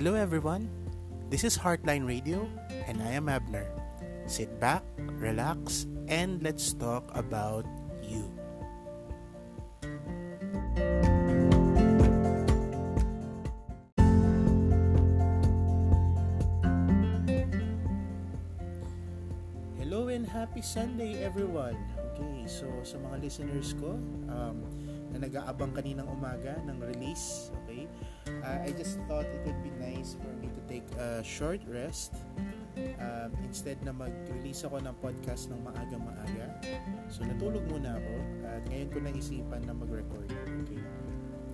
Hello 0.00 0.16
everyone. 0.16 0.64
This 1.28 1.44
is 1.44 1.60
Heartline 1.60 2.08
Radio 2.08 2.48
and 2.88 3.04
I 3.04 3.12
am 3.20 3.28
Abner. 3.28 3.68
Sit 4.24 4.48
back, 4.56 4.80
relax, 5.20 5.84
and 6.08 6.40
let's 6.40 6.72
talk 6.72 7.04
about 7.12 7.68
you. 8.00 8.24
Hello 19.76 20.08
and 20.08 20.24
happy 20.24 20.64
Sunday 20.64 21.20
everyone. 21.20 21.76
Okay, 22.16 22.48
so 22.48 22.64
sa 22.88 22.96
mga 23.04 23.20
listeners 23.20 23.76
ko 23.76 24.00
um, 24.32 24.64
na 25.12 25.28
nag-aabang 25.28 25.76
kaninang 25.76 26.08
umaga 26.08 26.56
ng 26.64 26.80
release, 26.88 27.52
uh, 28.44 28.66
I 28.66 28.70
just 28.74 28.98
thought 29.08 29.26
it 29.26 29.42
would 29.46 29.60
be 29.62 29.72
nice 29.78 30.16
for 30.18 30.32
me 30.38 30.48
to 30.48 30.60
take 30.70 30.86
a 30.98 31.22
short 31.24 31.60
rest 31.66 32.14
um, 33.00 33.30
instead 33.44 33.80
na 33.82 33.92
mag-release 33.92 34.62
ako 34.64 34.80
ng 34.80 34.94
podcast 35.02 35.50
ng 35.50 35.60
maaga-maaga. 35.64 36.46
So 37.10 37.26
natulog 37.26 37.66
muna 37.68 37.98
ako 37.98 38.14
at 38.46 38.62
ngayon 38.70 38.88
ko 38.92 38.98
naisipan 39.02 39.60
na 39.66 39.74
mag-record. 39.74 40.30
Okay. 40.64 40.80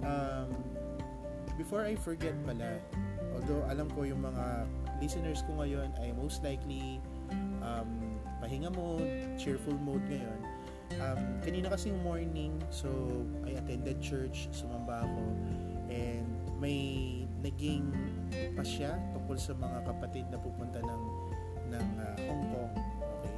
Um, 0.04 0.52
before 1.56 1.82
I 1.88 1.96
forget 1.96 2.36
pala, 2.44 2.78
although 3.34 3.64
alam 3.66 3.88
ko 3.96 4.04
yung 4.04 4.22
mga 4.22 4.68
listeners 5.00 5.42
ko 5.44 5.60
ngayon 5.60 5.92
ay 6.00 6.12
most 6.16 6.44
likely 6.44 7.00
um, 7.64 8.20
pahinga 8.38 8.70
mode, 8.72 9.08
cheerful 9.40 9.76
mode 9.80 10.04
ngayon. 10.06 10.40
Um, 11.02 11.42
kanina 11.42 11.66
kasing 11.74 11.98
morning, 12.06 12.62
so 12.70 12.88
I 13.42 13.58
attended 13.58 13.98
church, 13.98 14.46
sumamba 14.54 15.02
ako, 15.02 15.24
and 15.90 16.35
may 16.56 17.22
naging 17.44 17.92
pasya 18.56 18.96
tungkol 19.12 19.36
sa 19.36 19.52
mga 19.54 19.78
kapatid 19.84 20.24
na 20.32 20.38
pupunta 20.40 20.80
ng 20.80 21.02
ng 21.70 21.86
uh, 22.00 22.16
Hong 22.30 22.44
Kong. 22.50 22.72
Okay? 23.20 23.34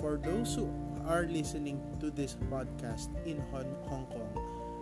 For 0.00 0.18
those 0.18 0.58
who 0.58 0.66
are 1.06 1.28
listening 1.28 1.80
to 2.00 2.10
this 2.10 2.36
podcast 2.50 3.12
in 3.28 3.38
Hong, 3.52 3.68
Hong 3.86 4.04
Kong, 4.10 4.30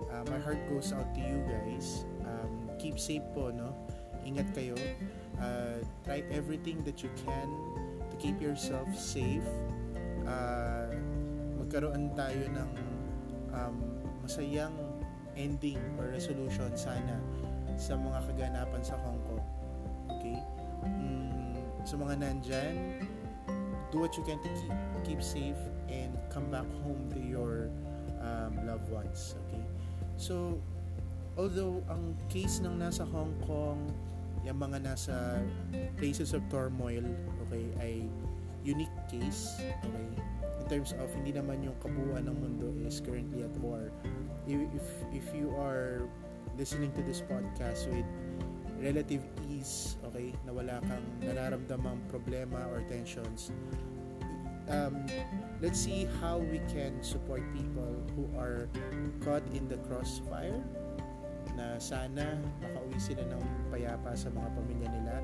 uh, 0.09 0.25
my 0.31 0.41
heart 0.41 0.59
goes 0.71 0.95
out 0.95 1.07
to 1.15 1.21
you 1.21 1.43
guys. 1.47 2.07
Um, 2.25 2.71
keep 2.79 2.97
safe 2.99 3.25
po, 3.35 3.51
no? 3.51 3.75
Ingat 4.23 4.55
kayo. 4.55 4.79
Uh, 5.37 5.83
try 6.07 6.23
everything 6.31 6.79
that 6.87 7.03
you 7.03 7.11
can 7.27 7.49
to 8.11 8.15
keep 8.23 8.39
yourself 8.39 8.87
safe. 8.95 9.45
Uh, 10.23 10.95
magkaroon 11.59 12.15
tayo 12.15 12.47
ng 12.47 12.71
um, 13.51 13.77
masayang 14.23 14.75
ending 15.35 15.81
or 15.99 16.13
resolution 16.13 16.71
sana 16.77 17.19
sa 17.77 17.95
mga 17.99 18.19
kaganapan 18.33 18.83
sa 18.83 18.97
Hong 19.03 19.21
Kong. 19.29 19.45
Okay? 20.19 20.39
Mm, 20.87 21.57
sa 21.83 21.95
mga 21.99 22.15
nandyan, 22.21 23.03
do 23.91 24.01
what 24.01 24.17
you 24.17 24.25
can 24.25 24.41
to 24.41 24.51
keep, 24.57 24.75
keep 25.05 25.21
safe 25.23 25.59
and 25.91 26.17
come 26.33 26.49
back 26.49 26.67
home 26.83 27.11
to 27.13 27.21
your 27.21 27.69
um, 28.23 28.57
loved 28.65 28.89
ones. 28.89 29.37
Okay? 29.47 29.63
So, 30.17 30.59
although 31.37 31.83
ang 31.89 32.17
case 32.29 32.61
ng 32.61 32.81
nasa 32.81 33.05
Hong 33.05 33.35
Kong, 33.45 33.81
yung 34.43 34.59
mga 34.59 34.83
nasa 34.83 35.39
places 35.97 36.35
of 36.35 36.43
turmoil, 36.51 37.07
okay, 37.47 37.67
ay 37.79 37.93
unique 38.67 38.95
case, 39.11 39.59
okay, 39.59 40.09
in 40.63 40.67
terms 40.71 40.95
of 40.99 41.11
hindi 41.15 41.35
naman 41.35 41.63
yung 41.63 41.75
kabuuan 41.83 42.27
ng 42.27 42.37
mundo 42.39 42.71
is 42.87 42.99
currently 43.03 43.43
at 43.43 43.55
war. 43.63 43.91
If, 44.47 44.59
if, 44.75 44.87
if 45.23 45.27
you 45.35 45.55
are 45.59 46.07
listening 46.59 46.93
to 46.93 47.03
this 47.03 47.25
podcast 47.25 47.89
with 47.89 48.07
relative 48.83 49.23
ease, 49.49 49.97
okay, 50.11 50.35
na 50.43 50.51
wala 50.53 50.83
kang 50.85 51.05
nararamdamang 51.23 52.03
problema 52.11 52.67
or 52.69 52.83
tensions, 52.91 53.55
um, 54.69 55.07
let's 55.63 55.79
see 55.79 56.05
how 56.21 56.39
we 56.39 56.59
can 56.71 56.99
support 57.01 57.41
people 57.55 58.03
who 58.19 58.27
are 58.35 58.67
caught 59.23 59.45
in 59.55 59.71
the 59.71 59.79
crossfire 59.87 60.59
na 61.55 61.77
sana 61.79 62.41
makauwi 62.59 62.99
sila 62.99 63.23
ng 63.29 63.43
payapa 63.71 64.13
sa 64.19 64.29
mga 64.35 64.49
pamilya 64.57 64.89
nila. 64.91 65.15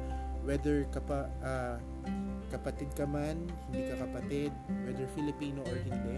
Whether 0.47 0.87
kapa, 0.95 1.29
uh, 1.43 1.77
kapatid 2.49 2.95
ka 2.95 3.05
man, 3.05 3.49
hindi 3.69 3.91
ka 3.91 4.07
kapatid, 4.07 4.55
whether 4.87 5.05
Filipino 5.13 5.61
or 5.67 5.77
hindi, 5.83 6.17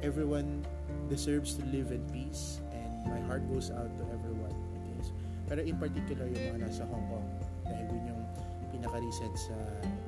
everyone 0.00 0.64
deserves 1.10 1.58
to 1.58 1.62
live 1.68 1.92
in 1.92 2.04
peace 2.12 2.62
my 3.08 3.22
heart 3.24 3.42
goes 3.48 3.70
out 3.70 3.90
to 3.98 4.04
everyone. 4.12 4.52
Okay? 4.52 4.98
So, 5.02 5.12
pero 5.46 5.60
in 5.62 5.76
particular 5.78 6.26
yung 6.30 6.44
mga 6.54 6.58
nasa 6.66 6.82
Hong 6.90 7.06
Kong 7.08 7.26
dahil 7.66 7.86
yun 7.90 8.14
yung 8.14 8.22
pinaka-recent 8.74 9.34
sa 9.38 9.56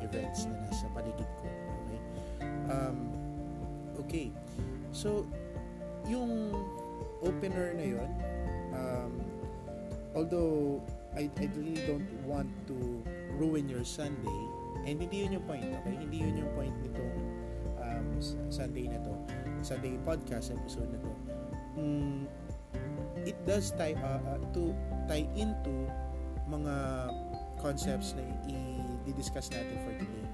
events 0.03 0.51
na 0.51 0.57
nasa 0.67 0.87
paligid 0.93 1.29
ko. 1.39 1.47
Okay? 1.87 2.01
Um, 2.69 2.97
okay. 4.03 4.27
So, 4.91 5.25
yung 6.09 6.57
opener 7.23 7.75
na 7.75 7.87
yun, 7.87 8.11
um, 8.75 9.13
although 10.15 10.83
I, 11.17 11.31
I 11.39 11.47
really 11.57 11.81
don't 11.87 12.09
want 12.25 12.49
to 12.71 13.03
ruin 13.37 13.69
your 13.69 13.85
Sunday, 13.85 14.43
and 14.87 15.01
hindi 15.01 15.27
yun 15.27 15.37
yung 15.37 15.47
point, 15.47 15.67
okay? 15.67 15.95
Hindi 15.99 16.23
yun 16.23 16.39
yung 16.39 16.53
point 16.55 16.75
nitong 16.81 17.17
um, 17.83 18.07
Sunday 18.49 18.89
na 18.89 18.99
to, 19.03 19.13
Sunday 19.61 19.99
podcast 20.07 20.55
episode 20.55 20.89
na 20.95 20.99
to. 21.03 21.13
Mm, 21.79 22.27
it 23.29 23.37
does 23.45 23.77
tie 23.77 23.93
uh, 24.01 24.25
uh, 24.25 24.41
to 24.57 24.73
tie 25.05 25.29
into 25.37 25.85
mga 26.49 26.75
concepts 27.61 28.17
na 28.17 28.25
i-discuss 29.05 29.53
natin 29.53 29.77
for 29.85 29.93
today. 30.01 30.27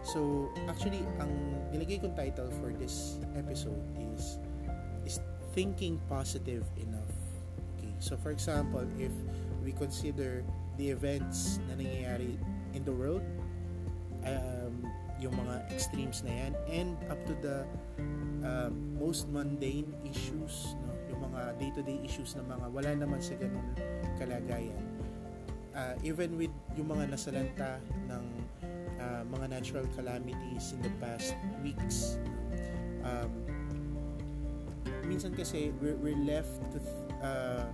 So, 0.00 0.48
actually, 0.64 1.04
ang 1.20 1.28
nilagay 1.68 2.00
kong 2.00 2.16
title 2.16 2.48
for 2.64 2.72
this 2.72 3.20
episode 3.36 3.84
is 4.16 4.40
is 5.04 5.20
thinking 5.52 6.00
positive 6.08 6.64
enough. 6.80 7.12
Okay. 7.76 7.92
So, 8.00 8.16
for 8.16 8.32
example, 8.32 8.88
if 8.96 9.12
we 9.60 9.76
consider 9.76 10.40
the 10.80 10.88
events 10.88 11.60
na 11.68 11.76
nangyayari 11.76 12.40
in 12.72 12.80
the 12.88 12.94
world, 12.96 13.20
um, 14.24 14.88
yung 15.20 15.36
mga 15.36 15.68
extremes 15.68 16.24
na 16.24 16.32
yan, 16.32 16.52
and 16.72 16.96
up 17.12 17.20
to 17.28 17.36
the 17.44 17.68
um, 18.40 18.96
most 18.96 19.28
mundane 19.28 19.92
issues, 20.08 20.72
no? 20.88 20.99
Mga 21.40 21.56
day-to-day 21.56 21.98
issues 22.04 22.36
na 22.36 22.44
mga 22.44 22.66
wala 22.68 22.90
naman 22.92 23.20
sa 23.24 23.32
ganun 23.40 23.64
kalagayan. 24.20 24.84
Uh, 25.72 25.96
even 26.04 26.36
with 26.36 26.52
yung 26.76 26.92
mga 26.92 27.08
nasalanta 27.08 27.80
ng 28.10 28.24
uh, 29.00 29.22
mga 29.24 29.46
natural 29.48 29.86
calamities 29.96 30.76
in 30.76 30.80
the 30.84 30.92
past 31.00 31.32
weeks, 31.64 32.20
um, 33.06 33.30
minsan 35.08 35.32
kasi 35.32 35.72
we're, 35.80 35.96
we're 36.04 36.20
left 36.26 36.60
to 36.74 36.78
uh, 37.24 37.64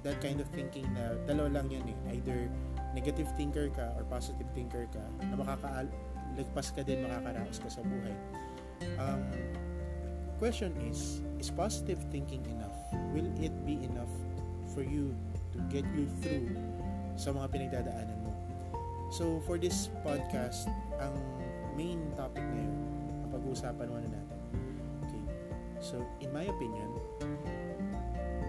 that 0.00 0.16
kind 0.24 0.40
of 0.40 0.48
thinking 0.56 0.88
na 0.96 1.20
dalawa 1.28 1.60
lang 1.60 1.68
yan 1.68 1.84
eh. 1.84 2.16
Either 2.16 2.48
negative 2.96 3.28
thinker 3.36 3.68
ka 3.70 3.92
or 3.98 4.02
positive 4.08 4.48
thinker 4.56 4.88
ka 4.88 5.04
na 5.20 5.36
makakaalagpas 5.36 6.72
ka 6.72 6.80
din, 6.86 7.04
makakaraos 7.04 7.58
ka 7.60 7.68
sa 7.68 7.82
buhay. 7.84 8.16
Um, 8.96 9.22
question 10.40 10.72
is, 10.88 11.20
is 11.36 11.52
positive 11.52 12.00
thinking 12.08 12.40
enough? 12.48 12.72
Will 13.12 13.28
it 13.44 13.52
be 13.68 13.76
enough 13.84 14.08
for 14.72 14.80
you 14.80 15.12
to 15.52 15.60
get 15.68 15.84
you 15.92 16.08
through 16.24 16.56
sa 17.20 17.36
mga 17.36 17.52
pinagdadaanan 17.52 18.16
mo? 18.24 18.32
So, 19.12 19.44
for 19.44 19.60
this 19.60 19.92
podcast, 20.00 20.72
ang 20.96 21.12
main 21.76 22.00
topic 22.16 22.40
ngayon, 22.40 22.76
ang 23.20 23.30
pag-uusapan 23.36 23.84
muna 23.92 24.08
natin. 24.08 24.40
Okay. 25.04 25.24
So, 25.76 26.00
in 26.24 26.32
my 26.32 26.48
opinion, 26.48 26.88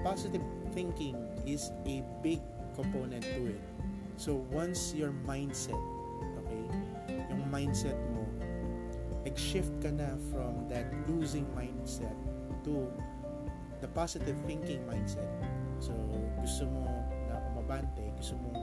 positive 0.08 0.44
thinking 0.72 1.20
is 1.44 1.76
a 1.84 2.00
big 2.24 2.40
component 2.72 3.28
to 3.36 3.52
it. 3.52 3.64
So, 4.16 4.48
once 4.48 4.96
your 4.96 5.12
mindset, 5.28 5.76
okay, 6.40 6.64
yung 7.36 7.44
mindset 7.52 8.00
mo, 8.11 8.11
nag-shift 9.26 9.72
ka 9.82 9.94
na 9.94 10.18
from 10.34 10.66
that 10.72 10.90
losing 11.06 11.46
mindset 11.54 12.16
to 12.66 12.90
the 13.82 13.90
positive 13.94 14.38
thinking 14.46 14.82
mindset. 14.86 15.30
So, 15.82 15.94
gusto 16.38 16.70
mo 16.70 16.86
na 17.30 17.42
umabante, 17.54 18.02
gusto 18.18 18.38
mo 18.38 18.54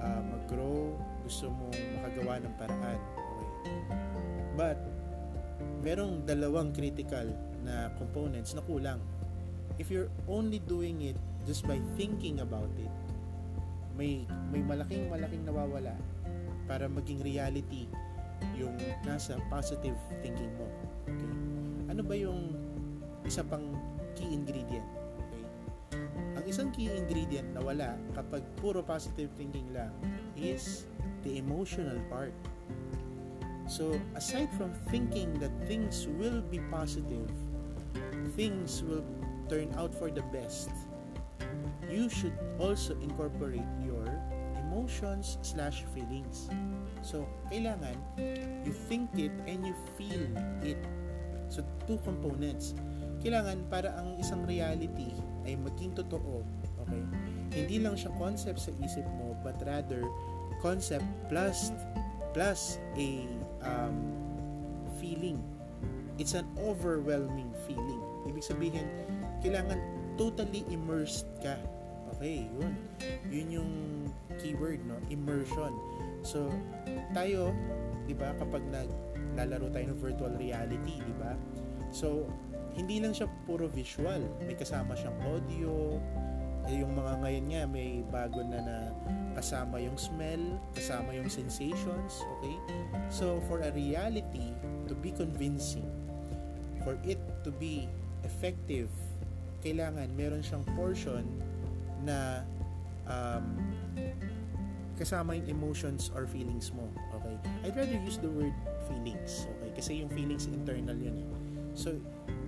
uh, 0.00 0.22
mag-grow, 0.24 0.96
gusto 1.24 1.52
mo 1.52 1.68
makagawa 2.00 2.40
ng 2.40 2.54
paraan. 2.56 3.00
Okay. 3.60 3.78
But, 4.56 4.80
merong 5.84 6.24
dalawang 6.24 6.72
critical 6.72 7.28
na 7.64 7.92
components 7.96 8.56
na 8.56 8.62
kulang. 8.64 9.00
If 9.76 9.92
you're 9.92 10.12
only 10.24 10.60
doing 10.64 11.04
it 11.04 11.18
just 11.44 11.68
by 11.68 11.76
thinking 12.00 12.40
about 12.40 12.72
it, 12.80 12.92
may 13.96 14.24
may 14.52 14.60
malaking 14.60 15.08
malaking 15.08 15.44
nawawala 15.44 15.96
para 16.68 16.88
maging 16.88 17.24
reality 17.24 17.88
yung 18.56 18.76
nasa 19.04 19.36
positive 19.52 19.96
thinking 20.24 20.50
mo. 20.56 20.66
Okay? 21.04 21.32
Ano 21.92 22.00
ba 22.02 22.16
yung 22.16 22.56
isa 23.22 23.44
pang 23.44 23.76
key 24.16 24.28
ingredient? 24.32 24.88
Okay? 25.28 25.44
Ang 26.40 26.44
isang 26.48 26.68
key 26.72 26.88
ingredient 26.88 27.52
na 27.52 27.60
wala 27.60 27.94
kapag 28.16 28.42
puro 28.58 28.80
positive 28.80 29.28
thinking 29.36 29.68
lang 29.76 29.92
is 30.34 30.88
the 31.22 31.36
emotional 31.36 32.00
part. 32.08 32.32
So, 33.66 33.98
aside 34.14 34.48
from 34.54 34.70
thinking 34.88 35.34
that 35.42 35.50
things 35.66 36.06
will 36.06 36.38
be 36.38 36.62
positive, 36.70 37.26
things 38.38 38.86
will 38.86 39.02
turn 39.50 39.74
out 39.74 39.90
for 39.90 40.06
the 40.06 40.22
best, 40.30 40.70
you 41.90 42.06
should 42.06 42.34
also 42.58 42.94
incorporate 43.02 43.66
emotions 44.76 45.40
slash 45.40 45.88
feelings. 45.96 46.52
So, 47.00 47.24
kailangan 47.48 47.96
you 48.60 48.76
think 48.92 49.08
it 49.16 49.32
and 49.48 49.64
you 49.64 49.72
feel 49.96 50.28
it. 50.60 50.76
So, 51.48 51.64
two 51.88 51.96
components. 52.04 52.76
Kailangan 53.24 53.72
para 53.72 53.96
ang 53.96 54.20
isang 54.20 54.44
reality 54.44 55.16
ay 55.48 55.56
maging 55.56 55.96
totoo. 55.96 56.44
Okay? 56.84 57.02
Hindi 57.56 57.80
lang 57.80 57.96
siya 57.96 58.12
concept 58.20 58.68
sa 58.68 58.70
isip 58.84 59.08
mo, 59.16 59.32
but 59.40 59.56
rather 59.64 60.04
concept 60.60 61.08
plus 61.32 61.72
plus 62.36 62.76
a 63.00 63.24
um, 63.64 64.12
feeling. 65.00 65.40
It's 66.20 66.36
an 66.36 66.44
overwhelming 66.60 67.48
feeling. 67.64 68.04
Ibig 68.28 68.44
sabihin, 68.44 68.84
kailangan 69.40 69.80
totally 70.20 70.68
immersed 70.68 71.24
ka. 71.40 71.56
Okay, 72.16 72.48
yun. 72.48 72.72
Yun 73.28 73.48
yung 73.60 73.72
keyword, 74.40 74.80
no? 74.88 74.96
Immersion. 75.12 75.72
So, 76.24 76.48
tayo, 77.12 77.52
di 78.08 78.16
ba, 78.16 78.32
kapag 78.40 78.64
naglalaro 78.72 79.68
tayo 79.68 79.92
ng 79.92 80.00
virtual 80.00 80.34
reality, 80.40 80.96
di 80.96 81.14
ba? 81.20 81.36
So, 81.92 82.24
hindi 82.76 83.00
lang 83.00 83.12
siya 83.12 83.28
puro 83.44 83.68
visual. 83.68 84.24
May 84.44 84.56
kasama 84.56 84.96
siyang 84.96 85.16
audio, 85.28 86.00
eh, 86.66 86.82
yung 86.82 86.98
mga 86.98 87.12
ngayon 87.22 87.44
nga 87.54 87.62
may 87.70 88.02
bago 88.10 88.42
na 88.42 88.58
na 88.58 88.76
kasama 89.38 89.78
yung 89.78 89.94
smell, 89.94 90.58
kasama 90.74 91.14
yung 91.14 91.30
sensations, 91.30 92.26
okay? 92.38 92.56
So 93.06 93.38
for 93.46 93.62
a 93.62 93.70
reality 93.70 94.50
to 94.90 94.94
be 94.98 95.14
convincing, 95.14 95.86
for 96.82 96.98
it 97.06 97.22
to 97.46 97.54
be 97.54 97.86
effective, 98.26 98.90
kailangan 99.62 100.10
meron 100.18 100.42
siyang 100.42 100.66
portion 100.74 101.22
na 102.04 102.44
um, 103.06 103.56
kasama 104.96 105.36
yung 105.36 105.48
emotions 105.48 106.10
or 106.16 106.24
feelings 106.24 106.72
mo, 106.72 106.88
okay? 107.20 107.36
I'd 107.64 107.76
rather 107.76 107.96
use 108.00 108.16
the 108.16 108.32
word 108.32 108.56
feelings, 108.88 109.44
okay? 109.58 109.70
Kasi 109.76 110.00
yung 110.00 110.10
feelings 110.10 110.48
internal 110.48 110.96
yun 110.96 111.16
eh. 111.20 111.28
So 111.76 112.00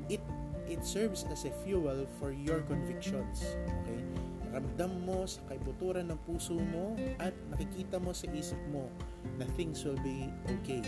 it 0.09 0.25
it 0.69 0.85
serves 0.85 1.25
as 1.33 1.45
a 1.45 1.53
fuel 1.65 2.09
for 2.21 2.33
your 2.33 2.61
convictions. 2.69 3.57
Okay? 3.85 4.01
Ramdam 4.49 5.05
mo 5.05 5.29
sa 5.29 5.45
kaibuturan 5.53 6.09
ng 6.09 6.19
puso 6.25 6.57
mo 6.57 6.97
at 7.21 7.37
nakikita 7.53 8.01
mo 8.01 8.17
sa 8.17 8.29
isip 8.33 8.61
mo 8.73 8.89
na 9.37 9.45
things 9.61 9.85
will 9.85 10.01
be 10.01 10.33
okay. 10.49 10.81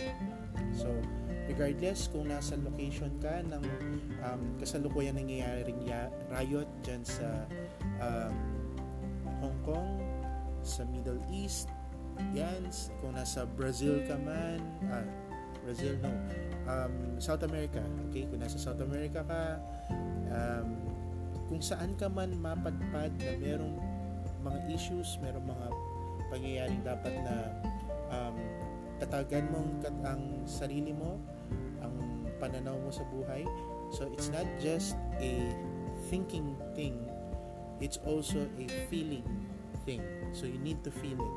So, 0.73 0.89
regardless 1.45 2.09
kung 2.09 2.33
nasa 2.33 2.57
location 2.57 3.13
ka 3.21 3.45
ng 3.45 3.61
um, 4.25 4.41
kasalukuyan 4.57 5.13
nangyayaring 5.13 5.77
riot 6.33 6.69
dyan 6.81 7.05
sa 7.05 7.45
um, 8.01 8.33
sa 10.71 10.87
Middle 10.87 11.19
East, 11.27 11.67
yan, 12.31 12.71
kung 13.03 13.11
nasa 13.11 13.43
Brazil 13.43 13.99
ka 14.07 14.15
man, 14.15 14.63
ah, 14.87 15.03
Brazil 15.67 15.99
no, 15.99 16.09
um, 16.65 17.19
South 17.19 17.43
America. 17.43 17.83
Okay, 18.09 18.25
kung 18.31 18.39
nasa 18.39 18.55
South 18.55 18.79
America 18.79 19.21
ka, 19.27 19.59
um, 20.31 20.79
kung 21.51 21.59
saan 21.59 21.93
ka 21.99 22.07
man 22.07 22.31
mapadpad 22.39 23.11
na 23.19 23.35
merong 23.35 23.75
mga 24.41 24.59
issues, 24.71 25.19
merong 25.19 25.43
mga 25.43 25.67
pangyayaring 26.31 26.83
dapat 26.87 27.13
na 27.21 27.35
um, 28.09 28.35
tatagan 29.03 29.45
mo 29.51 29.59
ang 30.07 30.47
sarili 30.47 30.95
mo, 30.95 31.19
ang 31.83 31.93
pananaw 32.39 32.79
mo 32.79 32.89
sa 32.89 33.03
buhay. 33.11 33.43
So 33.91 34.07
it's 34.07 34.31
not 34.31 34.47
just 34.63 34.95
a 35.19 35.51
thinking 36.07 36.55
thing, 36.73 36.95
it's 37.83 37.99
also 38.07 38.47
a 38.55 38.65
feeling 38.87 39.27
thing. 39.83 40.01
So 40.31 40.47
you 40.47 40.59
need 40.59 40.83
to 40.83 40.91
feel 40.91 41.19
it. 41.19 41.35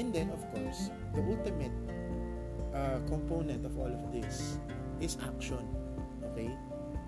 And 0.00 0.12
then 0.12 0.32
of 0.32 0.40
course, 0.52 0.88
the 1.12 1.20
ultimate 1.20 1.74
uh, 2.72 3.00
component 3.06 3.64
of 3.64 3.76
all 3.78 3.92
of 3.92 4.12
this 4.12 4.58
is 5.00 5.16
action. 5.28 5.62
Okay? 6.32 6.50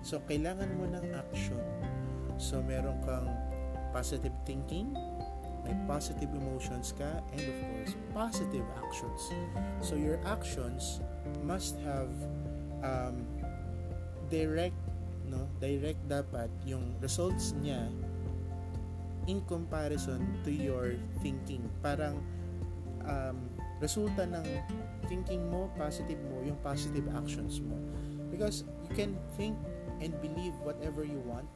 So, 0.05 0.21
kailangan 0.29 0.69
mo 0.77 0.85
ng 0.85 1.05
action. 1.17 1.57
So, 2.37 2.61
meron 2.61 3.01
kang 3.01 3.25
positive 3.89 4.35
thinking, 4.45 4.93
may 5.65 5.73
positive 5.89 6.29
emotions 6.29 6.93
ka, 6.93 7.25
and 7.33 7.41
of 7.41 7.57
course, 7.57 7.93
positive 8.13 8.67
actions. 8.77 9.33
So, 9.81 9.97
your 9.97 10.21
actions 10.29 11.01
must 11.41 11.81
have 11.81 12.13
um, 12.85 13.25
direct, 14.29 14.77
no? 15.25 15.49
Direct 15.57 15.97
dapat 16.05 16.53
yung 16.69 16.93
results 17.01 17.57
niya 17.57 17.89
in 19.25 19.41
comparison 19.49 20.21
to 20.45 20.51
your 20.51 20.93
thinking. 21.21 21.65
Parang 21.81 22.21
um, 23.05 23.37
resulta 23.81 24.25
ng 24.25 24.45
thinking 25.05 25.41
mo, 25.49 25.69
positive 25.77 26.19
mo, 26.29 26.41
yung 26.45 26.57
positive 26.61 27.05
actions 27.13 27.61
mo. 27.61 27.77
Because 28.29 28.65
you 28.89 28.91
can 28.95 29.17
think 29.37 29.55
and 30.01 30.11
believe 30.19 30.53
whatever 30.61 31.03
you 31.03 31.21
want. 31.23 31.47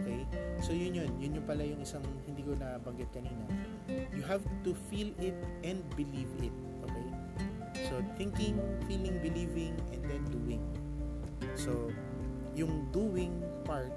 Okay? 0.00 0.24
So 0.62 0.72
yun 0.72 0.96
yun. 0.96 1.10
Yun 1.20 1.40
yung 1.40 1.46
pala 1.46 1.62
yung 1.64 1.82
isang 1.82 2.04
hindi 2.24 2.42
ko 2.44 2.56
na 2.56 2.80
banggit 2.80 3.10
kanina. 3.12 3.44
You 4.14 4.24
have 4.24 4.44
to 4.64 4.72
feel 4.88 5.12
it 5.20 5.36
and 5.66 5.82
believe 5.98 6.30
it. 6.40 6.54
Okay? 6.88 7.08
So 7.90 8.00
thinking, 8.16 8.56
feeling, 8.88 9.20
believing, 9.20 9.76
and 9.92 10.00
then 10.08 10.22
doing. 10.32 10.62
So 11.54 11.92
yung 12.56 12.88
doing 12.92 13.44
part, 13.68 13.92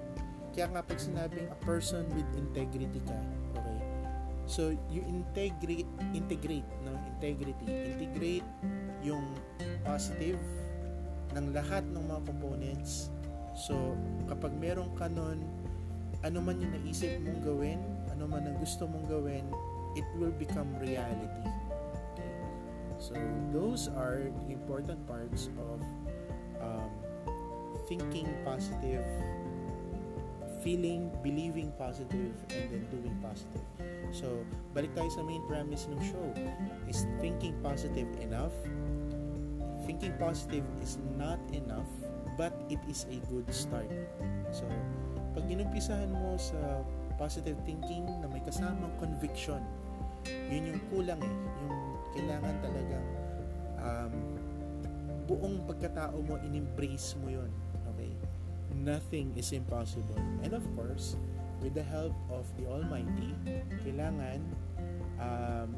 kaya 0.60 0.76
nga 0.76 0.84
pag 0.84 1.00
sinabing 1.00 1.48
a 1.48 1.56
person 1.64 2.04
with 2.12 2.28
integrity 2.36 3.00
ka, 3.08 3.16
okay? 3.56 3.80
So 4.44 4.76
you 4.92 5.08
integrate 5.08 5.88
integrate 6.12 6.68
no 6.84 7.00
integrity. 7.16 7.64
Integrate 7.64 8.44
yung 9.00 9.24
positive 9.88 10.36
ng 11.32 11.56
lahat 11.56 11.88
ng 11.88 12.04
mga 12.12 12.22
components. 12.28 13.08
So, 13.56 13.96
kapag 14.28 14.52
meron 14.60 14.92
ka 15.00 15.08
nun, 15.08 15.48
ano 16.28 16.44
man 16.44 16.60
yung 16.60 16.76
naisip 16.76 17.24
mong 17.24 17.40
gawin, 17.40 17.80
ano 18.12 18.28
man 18.28 18.44
ang 18.44 18.60
gusto 18.60 18.84
mong 18.84 19.08
gawin, 19.08 19.48
it 19.96 20.04
will 20.20 20.36
become 20.36 20.68
reality. 20.84 21.48
So, 23.00 23.16
those 23.56 23.88
are 23.96 24.28
important 24.52 25.00
parts 25.08 25.48
of 25.56 25.80
um, 26.60 26.92
thinking 27.88 28.28
positive, 28.44 29.08
feeling, 30.60 31.12
believing 31.24 31.72
positive, 31.80 32.34
and 32.52 32.66
then 32.72 32.84
doing 32.92 33.16
positive. 33.24 33.64
So, 34.12 34.44
balik 34.74 34.94
tayo 34.98 35.10
sa 35.14 35.22
main 35.22 35.42
premise 35.46 35.86
ng 35.88 36.02
show. 36.02 36.28
Is 36.90 37.06
thinking 37.22 37.56
positive 37.62 38.10
enough? 38.20 38.54
Thinking 39.86 40.14
positive 40.18 40.66
is 40.82 40.98
not 41.18 41.40
enough, 41.54 41.90
but 42.38 42.54
it 42.70 42.82
is 42.90 43.06
a 43.10 43.18
good 43.30 43.48
start. 43.50 43.90
So, 44.50 44.66
pag 45.34 45.46
inumpisahan 45.46 46.10
mo 46.10 46.38
sa 46.38 46.84
positive 47.18 47.58
thinking 47.66 48.06
na 48.22 48.28
may 48.30 48.42
kasamang 48.42 48.94
conviction, 48.98 49.62
yun 50.50 50.74
yung 50.76 50.82
kulang 50.90 51.22
eh. 51.22 51.36
Yung 51.66 51.76
kailangan 52.18 52.56
talagang 52.66 53.08
um, 53.80 54.14
buong 55.30 55.62
pagkatao 55.70 56.18
mo, 56.26 56.42
in-embrace 56.42 57.14
mo 57.22 57.30
yun. 57.30 57.52
Okay? 57.94 58.12
Nothing 58.80 59.36
is 59.36 59.52
impossible. 59.52 60.16
And 60.40 60.56
of 60.56 60.64
course, 60.76 61.20
with 61.60 61.76
the 61.76 61.84
help 61.84 62.16
of 62.32 62.48
the 62.56 62.64
Almighty, 62.72 63.36
kailangan 63.84 64.40
um, 65.20 65.76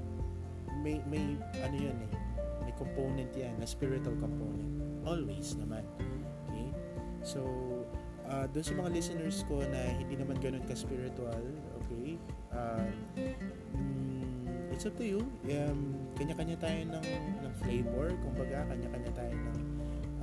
may, 0.86 1.02
may 1.10 1.38
ano 1.66 1.76
yun 1.76 1.98
eh, 1.98 2.14
may 2.62 2.74
component 2.78 3.34
yan, 3.34 3.58
na 3.58 3.66
spiritual 3.66 4.14
component. 4.22 4.70
Always 5.02 5.58
naman. 5.58 5.82
Okay? 6.46 6.70
So, 7.26 7.42
uh, 8.30 8.46
doon 8.54 8.66
sa 8.66 8.74
mga 8.78 8.90
listeners 8.94 9.42
ko 9.50 9.66
na 9.66 9.82
hindi 9.98 10.16
naman 10.18 10.38
ganun 10.38 10.62
ka-spiritual, 10.70 11.42
okay, 11.82 12.22
uh, 12.54 12.86
mm, 13.74 14.70
it's 14.70 14.86
up 14.86 14.94
to 14.98 15.06
you. 15.06 15.26
Um, 15.50 15.98
kanya-kanya 16.22 16.58
tayo 16.62 16.80
ng, 16.86 17.06
ng 17.42 17.54
flavor, 17.66 18.14
kumbaga, 18.22 18.66
kanya-kanya 18.70 19.12
tayo 19.18 19.34
ng 19.34 19.71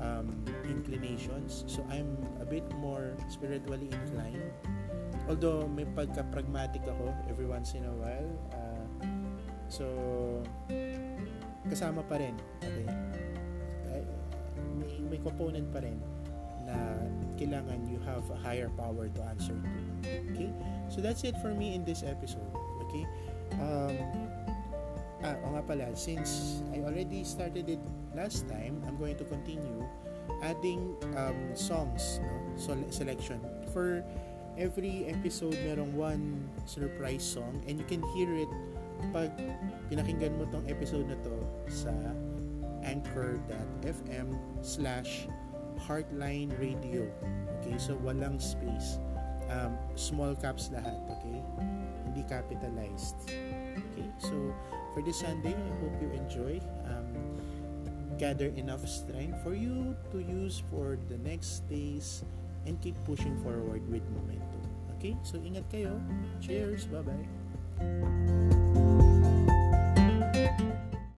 um, 0.01 0.45
inclinations. 0.65 1.65
So, 1.67 1.85
I'm 1.91 2.17
a 2.41 2.47
bit 2.47 2.67
more 2.79 3.15
spiritually 3.29 3.91
inclined 3.93 4.53
although 5.29 5.69
may 5.69 5.85
pagka-pragmatic 5.85 6.81
ako 6.89 7.13
every 7.29 7.45
once 7.45 7.77
in 7.77 7.85
a 7.85 7.93
while 8.01 8.33
uh, 8.57 8.85
so 9.69 9.85
kasama 11.69 12.01
pa 12.09 12.17
rin 12.17 12.33
okay 12.65 12.89
may, 14.81 14.93
may 15.05 15.21
component 15.21 15.69
pa 15.69 15.85
rin 15.85 16.01
na 16.69 16.77
kailangan 17.41 17.81
you 17.89 17.97
have 18.05 18.25
a 18.29 18.37
higher 18.37 18.69
power 18.77 19.09
to 19.09 19.21
answer 19.25 19.57
to. 19.57 19.73
Okay? 20.35 20.53
So 20.93 21.01
that's 21.01 21.25
it 21.25 21.33
for 21.41 21.57
me 21.57 21.73
in 21.73 21.81
this 21.81 22.05
episode. 22.05 22.45
Okay? 22.85 23.09
Um, 23.57 23.97
ah, 25.25 25.37
o 25.49 25.57
nga 25.57 25.63
pala, 25.65 25.97
since 25.97 26.61
I 26.77 26.85
already 26.85 27.25
started 27.25 27.73
it 27.73 27.83
last 28.19 28.51
time, 28.51 28.83
I'm 28.83 28.99
going 28.99 29.15
to 29.23 29.25
continue 29.25 29.87
adding 30.43 30.99
um, 31.15 31.55
songs, 31.55 32.19
no? 32.19 32.35
So, 32.59 32.75
selection. 32.91 33.39
For 33.71 34.03
every 34.59 35.07
episode, 35.07 35.55
merong 35.63 35.95
one 35.95 36.51
surprise 36.67 37.23
song 37.23 37.63
and 37.71 37.79
you 37.79 37.87
can 37.87 38.03
hear 38.19 38.35
it 38.35 38.51
pag 39.15 39.31
pinakinggan 39.87 40.35
mo 40.35 40.45
tong 40.51 40.67
episode 40.67 41.07
na 41.07 41.15
to 41.23 41.39
sa 41.71 41.95
anchor.fm 42.83 44.35
slash 44.67 45.31
heartline 45.79 46.51
radio. 46.59 47.07
Okay 47.63 47.79
so 47.79 47.95
walang 48.03 48.43
space. 48.43 48.99
Um, 49.49 49.79
small 49.95 50.35
caps 50.35 50.69
lahat 50.75 50.99
okay? 51.07 51.39
Hindi 52.05 52.27
capitalized. 52.27 53.17
Okay 53.95 54.11
so 54.19 54.35
for 54.93 55.01
this 55.07 55.23
Sunday 55.23 55.55
I 55.55 55.73
hope 55.79 55.95
you 56.03 56.11
enjoy. 56.19 56.59
Um, 56.91 57.39
gather 58.19 58.51
enough 58.59 58.83
strength 58.85 59.39
for 59.47 59.55
you 59.55 59.95
to 60.11 60.19
use 60.19 60.63
for 60.69 60.99
the 61.09 61.19
next 61.23 61.65
days 61.71 62.27
and 62.67 62.77
keep 62.83 62.99
pushing 63.07 63.39
forward 63.41 63.81
with 63.89 64.03
momentum. 64.11 64.63
Okay? 64.99 65.17
So 65.23 65.39
ingat 65.39 65.71
kayo. 65.71 65.97
Cheers. 66.43 66.91
Bye 66.91 67.07
bye 67.07 68.67